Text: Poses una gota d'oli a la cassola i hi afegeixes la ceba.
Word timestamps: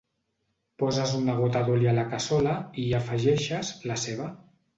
Poses 0.83 1.11
una 1.17 1.35
gota 1.39 1.61
d'oli 1.67 1.89
a 1.91 1.93
la 1.99 2.07
cassola 2.15 2.57
i 2.85 2.87
hi 2.87 2.95
afegeixes 3.01 3.71
la 3.93 4.01
ceba. 4.07 4.33